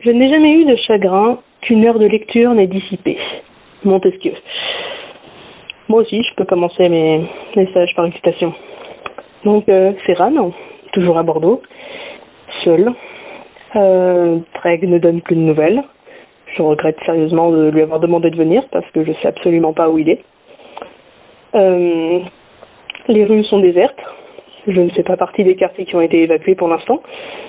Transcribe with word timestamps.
Je 0.00 0.10
n'ai 0.10 0.30
jamais 0.30 0.52
eu 0.52 0.64
de 0.64 0.76
chagrin 0.76 1.38
qu'une 1.62 1.84
heure 1.84 1.98
de 1.98 2.06
lecture 2.06 2.54
n'ait 2.54 2.68
dissipé. 2.68 3.18
Montesquieu. 3.84 4.32
Moi 5.88 6.02
aussi, 6.02 6.22
je 6.22 6.34
peux 6.36 6.44
commencer 6.44 6.88
mes 6.88 7.26
messages 7.56 7.92
par 7.96 8.04
une 8.04 8.12
citation. 8.12 8.54
Donc, 9.44 9.68
euh, 9.68 9.92
Ferran, 10.06 10.52
toujours 10.92 11.18
à 11.18 11.24
Bordeaux, 11.24 11.62
seul. 12.62 12.92
Euh, 13.74 14.38
ne 14.64 14.98
donne 14.98 15.20
plus 15.20 15.34
de 15.34 15.40
nouvelles. 15.40 15.82
Je 16.56 16.62
regrette 16.62 16.98
sérieusement 17.04 17.50
de 17.50 17.68
lui 17.68 17.82
avoir 17.82 17.98
demandé 17.98 18.30
de 18.30 18.36
venir 18.36 18.62
parce 18.70 18.88
que 18.92 19.04
je 19.04 19.12
sais 19.20 19.28
absolument 19.28 19.72
pas 19.72 19.90
où 19.90 19.98
il 19.98 20.08
est. 20.10 20.22
Euh, 21.56 22.20
les 23.08 23.24
rues 23.24 23.44
sont 23.44 23.58
désertes. 23.58 23.98
Je 24.68 24.80
ne 24.80 24.90
fais 24.90 25.02
pas 25.02 25.16
partie 25.16 25.44
des 25.44 25.56
quartiers 25.56 25.86
qui 25.86 25.96
ont 25.96 26.02
été 26.02 26.22
évacués 26.22 26.54
pour 26.54 26.68
l'instant. 26.68 27.02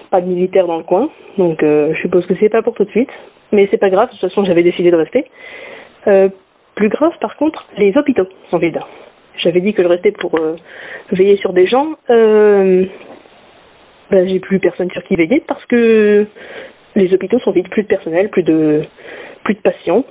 Pas 0.09 0.21
de 0.21 0.27
militaires 0.27 0.67
dans 0.67 0.77
le 0.77 0.83
coin, 0.83 1.09
donc 1.37 1.61
euh, 1.61 1.93
je 1.93 2.01
suppose 2.01 2.25
que 2.25 2.33
c'est 2.39 2.49
pas 2.49 2.61
pour 2.61 2.75
tout 2.75 2.85
de 2.85 2.89
suite. 2.91 3.09
Mais 3.51 3.67
c'est 3.69 3.77
pas 3.77 3.89
grave, 3.89 4.07
de 4.07 4.11
toute 4.11 4.21
façon 4.21 4.45
j'avais 4.45 4.63
décidé 4.63 4.89
de 4.89 4.95
rester. 4.95 5.25
Euh, 6.07 6.29
plus 6.75 6.87
grave 6.87 7.11
par 7.19 7.35
contre, 7.35 7.65
les 7.77 7.95
hôpitaux 7.97 8.27
sont 8.49 8.57
vides. 8.57 8.79
J'avais 9.37 9.59
dit 9.59 9.73
que 9.73 9.83
je 9.83 9.87
restais 9.87 10.11
pour 10.13 10.35
euh, 10.35 10.55
veiller 11.11 11.35
sur 11.37 11.51
des 11.51 11.67
gens. 11.67 11.95
Euh, 12.09 12.85
ben, 14.11 14.27
j'ai 14.27 14.39
plus 14.39 14.59
personne 14.59 14.89
sur 14.91 15.03
qui 15.03 15.15
veiller 15.15 15.43
parce 15.45 15.63
que 15.65 16.25
les 16.95 17.13
hôpitaux 17.13 17.39
sont 17.39 17.51
vides, 17.51 17.69
plus 17.69 17.83
de 17.83 17.87
personnel, 17.87 18.29
plus 18.29 18.43
de 18.43 18.83
plus 19.43 19.55
de 19.55 19.59
patients. 19.59 20.05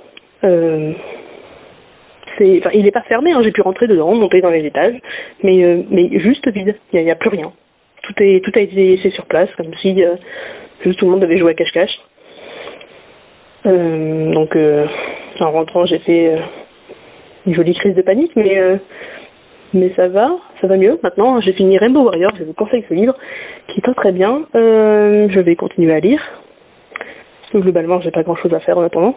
Il 2.39 2.83
n'est 2.83 2.91
pas 2.91 3.01
fermé, 3.01 3.31
hein, 3.31 3.41
j'ai 3.43 3.51
pu 3.51 3.61
rentrer 3.61 3.87
dedans, 3.87 4.13
monter 4.13 4.41
dans 4.41 4.49
les 4.49 4.65
étages, 4.65 4.95
mais 5.43 5.63
euh, 5.63 5.83
juste 6.19 6.47
vide. 6.47 6.75
Il 6.93 7.03
n'y 7.03 7.11
a, 7.11 7.15
plus 7.15 7.29
rien. 7.29 7.51
Tout 8.03 8.13
est 8.19 8.43
tout 8.43 8.51
a 8.55 8.61
été 8.61 8.75
laissé 8.75 9.09
sur 9.11 9.25
place, 9.25 9.49
comme 9.57 9.73
si 9.81 10.03
euh, 10.03 10.15
juste 10.83 10.99
tout 10.99 11.05
le 11.05 11.11
monde 11.11 11.21
devait 11.21 11.37
jouer 11.37 11.51
à 11.51 11.53
cache-cache. 11.53 11.99
Euh, 13.65 14.33
donc 14.33 14.55
en 15.39 15.51
rentrant, 15.51 15.85
j'ai 15.85 15.99
fait 15.99 16.37
une 17.45 17.55
jolie 17.55 17.75
crise 17.75 17.95
de 17.95 18.01
panique, 18.01 18.35
mais 18.35 18.79
mais 19.73 19.91
ça 19.95 20.07
va, 20.07 20.31
ça 20.61 20.67
va 20.67 20.77
mieux. 20.77 20.99
Maintenant, 21.03 21.39
j'ai 21.41 21.53
fini 21.53 21.77
Rainbow 21.77 22.03
Warrior, 22.03 22.31
je 22.39 22.43
vous 22.43 22.53
conseille 22.53 22.83
ce 22.89 22.93
livre, 22.93 23.15
qui 23.67 23.79
est 23.79 23.83
très 23.83 23.93
très 23.93 24.11
bien. 24.11 24.45
Je 24.53 25.39
vais 25.39 25.55
continuer 25.55 25.93
à 25.93 25.99
lire. 25.99 26.21
Globalement, 27.53 27.99
j'ai 28.01 28.11
pas 28.11 28.23
grand 28.23 28.35
chose 28.35 28.53
à 28.53 28.59
faire 28.59 28.77
en 28.77 28.83
attendant. 28.83 29.15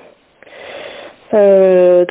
Euh, 1.35 2.05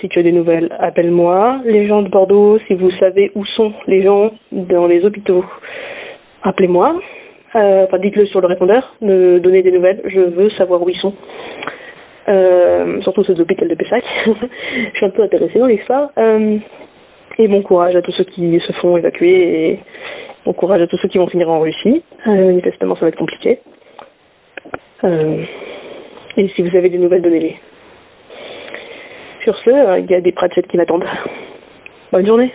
si 0.00 0.08
tu 0.08 0.18
as 0.18 0.22
des 0.22 0.32
nouvelles, 0.32 0.70
appelle-moi. 0.78 1.60
Les 1.64 1.86
gens 1.86 2.02
de 2.02 2.08
Bordeaux, 2.08 2.58
si 2.66 2.74
vous 2.74 2.90
savez 2.92 3.32
où 3.34 3.44
sont 3.44 3.72
les 3.86 4.02
gens 4.02 4.32
dans 4.52 4.86
les 4.86 5.04
hôpitaux, 5.04 5.44
appelez-moi. 6.42 7.00
Euh, 7.56 7.84
enfin, 7.84 7.98
dites-le 7.98 8.26
sur 8.26 8.40
le 8.40 8.46
répondeur, 8.46 8.94
me 9.00 9.40
donnez 9.40 9.62
des 9.62 9.72
nouvelles, 9.72 10.00
je 10.04 10.20
veux 10.20 10.50
savoir 10.50 10.82
où 10.82 10.88
ils 10.88 10.98
sont. 10.98 11.14
Euh, 12.28 13.00
surtout 13.02 13.24
ceux 13.24 13.34
de 13.34 13.40
l'hôpital 13.40 13.66
de 13.66 13.74
Pessac. 13.74 14.04
je 14.26 14.96
suis 14.96 15.06
un 15.06 15.10
peu 15.10 15.22
intéressée 15.22 15.58
dans 15.58 15.66
l'histoire. 15.66 16.10
Euh, 16.16 16.58
et 17.38 17.48
bon 17.48 17.62
courage 17.62 17.96
à 17.96 18.02
tous 18.02 18.12
ceux 18.12 18.24
qui 18.24 18.60
se 18.60 18.72
font 18.74 18.96
évacuer 18.96 19.70
et 19.70 19.78
bon 20.44 20.52
courage 20.52 20.82
à 20.82 20.86
tous 20.86 20.96
ceux 20.98 21.08
qui 21.08 21.18
vont 21.18 21.26
finir 21.26 21.50
en 21.50 21.60
Russie. 21.60 22.04
Manifestement, 22.26 22.94
ça 22.94 23.02
va 23.02 23.08
être 23.08 23.18
compliqué. 23.18 23.58
Et 25.02 26.48
si 26.54 26.62
vous 26.62 26.76
avez 26.76 26.88
des 26.88 26.98
nouvelles, 26.98 27.22
donnez-les. 27.22 27.56
Sur 29.42 29.56
ce, 29.64 29.70
euh, 29.70 29.98
il 30.00 30.10
y 30.10 30.14
a 30.14 30.20
des 30.20 30.32
pratiques 30.32 30.68
qui 30.68 30.76
m'attendent. 30.76 31.06
Bonne 32.12 32.26
journée. 32.26 32.52